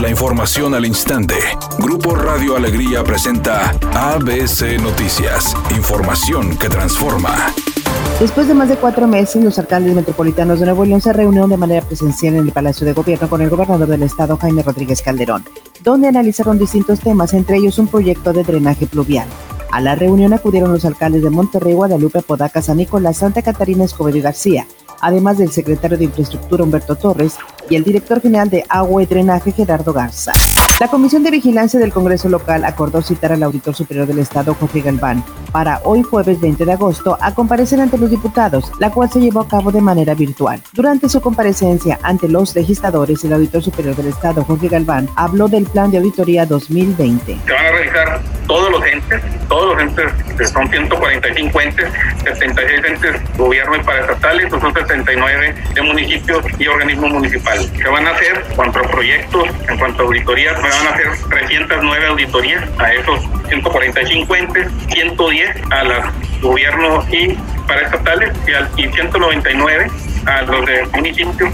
[0.00, 1.34] La información al instante.
[1.80, 5.56] Grupo Radio Alegría presenta ABC Noticias.
[5.76, 7.52] Información que transforma.
[8.20, 11.56] Después de más de cuatro meses, los alcaldes metropolitanos de Nuevo León se reunieron de
[11.56, 15.44] manera presencial en el Palacio de Gobierno con el gobernador del estado, Jaime Rodríguez Calderón,
[15.82, 19.26] donde analizaron distintos temas, entre ellos un proyecto de drenaje pluvial.
[19.72, 24.16] A la reunión acudieron los alcaldes de Monterrey, Guadalupe, Podaca, San Nicolás, Santa Catarina, Escobedo
[24.16, 24.64] y García,
[25.00, 27.34] además del secretario de Infraestructura Humberto Torres
[27.70, 30.32] y el director general de Agua y Drenaje Gerardo Garza.
[30.80, 34.80] La Comisión de Vigilancia del Congreso Local acordó citar al auditor superior del Estado, Jorge
[34.80, 39.20] Galván, para hoy jueves 20 de agosto a comparecer ante los diputados, la cual se
[39.20, 40.62] llevó a cabo de manera virtual.
[40.72, 45.64] Durante su comparecencia ante los legisladores, el auditor superior del Estado, Jorge Galván, habló del
[45.64, 47.38] plan de auditoría 2020.
[47.44, 51.92] Se van todos los entes, todos los entes, son 145 entes,
[52.24, 57.70] 76 entes gobierno y paraestatales, son 79 de municipios y organismos municipales.
[57.76, 60.90] Se van a hacer, en cuanto a proyectos, en cuanto a auditorías, se van a
[60.90, 66.04] hacer 309 auditorías a esos 145 entes, 110 a los
[66.40, 68.32] gobiernos y paraestatales
[68.76, 69.90] y 199
[70.26, 71.52] a los de municipios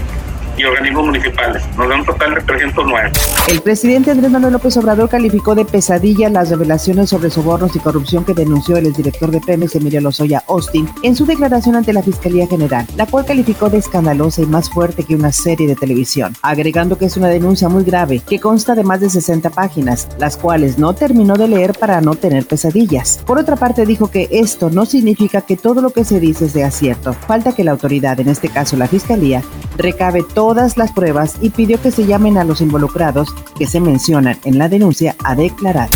[0.57, 1.63] y organismos municipales.
[1.77, 3.11] Nos da un total de 309.
[3.49, 8.25] El presidente Andrés Manuel López Obrador calificó de pesadilla las revelaciones sobre sobornos y corrupción
[8.25, 12.47] que denunció el exdirector de Pemex, Emilio Lozoya Austin, en su declaración ante la Fiscalía
[12.47, 16.97] General, la cual calificó de escandalosa y más fuerte que una serie de televisión, agregando
[16.97, 20.77] que es una denuncia muy grave que consta de más de 60 páginas, las cuales
[20.77, 23.21] no terminó de leer para no tener pesadillas.
[23.25, 26.71] Por otra parte, dijo que esto no significa que todo lo que se dice sea
[26.71, 27.13] cierto.
[27.13, 29.43] Falta que la autoridad, en este caso la Fiscalía,
[29.77, 34.37] recabe todas las pruebas y pidió que se llamen a los involucrados que se mencionan
[34.43, 35.89] en la denuncia a declarar.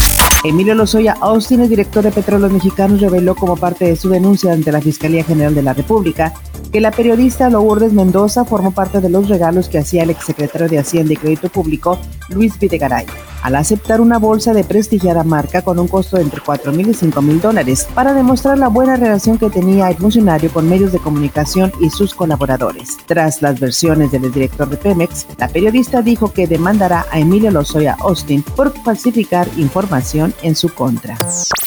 [0.43, 4.71] Emilio Lozoya Austin, el director de Petróleos Mexicanos, reveló como parte de su denuncia ante
[4.71, 6.33] la Fiscalía General de la República
[6.73, 10.79] que la periodista Lourdes Mendoza formó parte de los regalos que hacía el exsecretario de
[10.79, 13.05] Hacienda y Crédito Público, Luis Videgaray,
[13.41, 16.93] al aceptar una bolsa de prestigiada marca con un costo de entre 4 mil y
[16.93, 20.99] 5 mil dólares para demostrar la buena relación que tenía el funcionario con medios de
[20.99, 22.97] comunicación y sus colaboradores.
[23.05, 27.95] Tras las versiones del director de Pemex, la periodista dijo que demandará a Emilio Lozoya
[27.99, 31.17] Austin por falsificar información en su contra.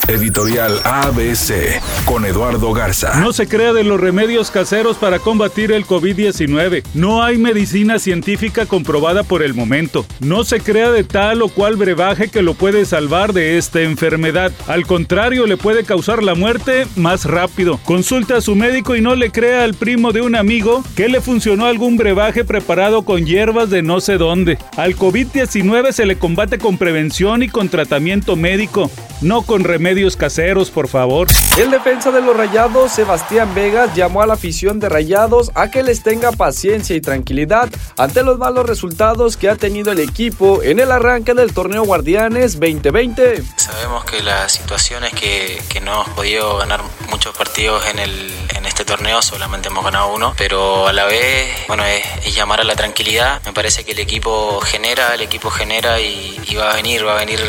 [0.09, 3.21] Editorial ABC con Eduardo Garza.
[3.21, 6.83] No se crea de los remedios caseros para combatir el COVID-19.
[6.95, 10.05] No hay medicina científica comprobada por el momento.
[10.21, 14.53] No se crea de tal o cual brebaje que lo puede salvar de esta enfermedad.
[14.67, 17.79] Al contrario, le puede causar la muerte más rápido.
[17.85, 21.21] Consulta a su médico y no le crea al primo de un amigo que le
[21.21, 24.59] funcionó algún brebaje preparado con hierbas de no sé dónde.
[24.77, 30.71] Al COVID-19 se le combate con prevención y con tratamiento médico, no con remedios caseros,
[30.71, 31.29] por favor.
[31.57, 35.83] El defensa de los Rayados, Sebastián Vegas, llamó a la afición de Rayados a que
[35.83, 40.81] les tenga paciencia y tranquilidad ante los malos resultados que ha tenido el equipo en
[40.81, 43.43] el arranque del torneo Guardianes 2020.
[43.57, 48.33] Sabemos que la situación es que, que no hemos podido ganar muchos partidos en, el,
[48.57, 52.65] en este torneo, solamente hemos ganado uno, pero a la vez, bueno, es, llamar a
[52.65, 53.41] la tranquilidad.
[53.45, 57.19] Me parece que el equipo genera, el equipo genera y, va a venir, va a
[57.19, 57.41] venir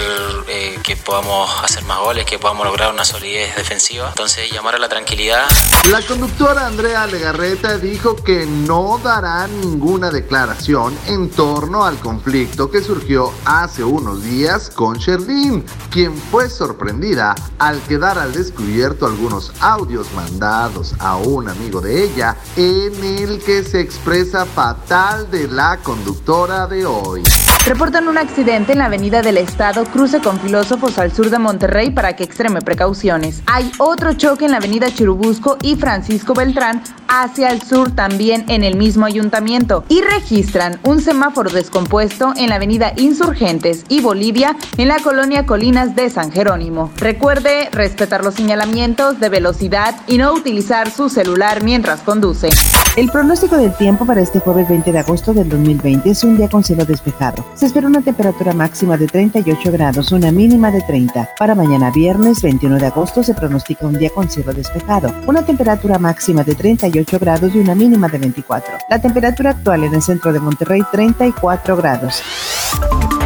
[0.48, 4.10] eh, que podamos hacer más goles, que podamos lograr una solidez defensiva.
[4.10, 5.46] Entonces, llamar a la tranquilidad.
[5.90, 12.82] La conductora Andrea Legarreta dijo que no dará ninguna declaración en torno al conflicto que
[12.82, 20.12] surgió hace unos días con Sherlyn, quien fue sorprendida al quedar al descubierto algunos audios
[20.14, 26.68] mandados a un amigo de ella en el que se expresa fatal de la conductora
[26.68, 27.24] de hoy.
[27.66, 31.92] Reportan un accidente en la avenida del Estado, cruce con filósofos al sur de Monterrey
[31.92, 33.42] para que extreme precauciones.
[33.46, 38.66] Hay otro choque en la avenida Chirubusco y Francisco Beltrán hacia el sur también en
[38.66, 39.86] el mismo ayuntamiento.
[39.88, 45.96] Y registran un semáforo descompuesto en la avenida Insurgentes y Bolivia en la colonia Colinas
[45.96, 46.92] de San Jerónimo.
[46.98, 52.50] Recuerde respetar los señalamientos de velocidad y no utilizar su celular mientras conduce.
[52.96, 56.48] El pronóstico del tiempo para este jueves 20 de agosto del 2020 es un día
[56.48, 57.44] con cielo despejado.
[57.56, 61.32] Se espera una temperatura máxima de 38 grados, una mínima de 30.
[61.38, 66.00] Para mañana viernes 21 de agosto se pronostica un día con cielo despejado, una temperatura
[66.00, 68.74] máxima de 38 grados y una mínima de 24.
[68.90, 72.24] La temperatura actual en el centro de Monterrey 34 grados.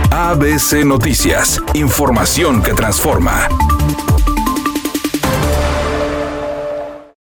[0.09, 3.47] ABC Noticias, información que transforma.